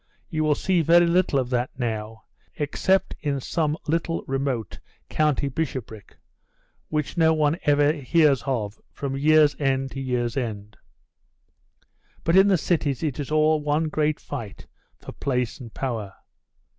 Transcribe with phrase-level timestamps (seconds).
[0.31, 2.23] You will see very little of that now,
[2.55, 6.17] except in some little remote county bishopric,
[6.89, 10.75] which no one ever hears of from year's end to year's end.
[12.23, 14.65] But in the cities it is all one great fight
[14.97, 16.15] for place and power.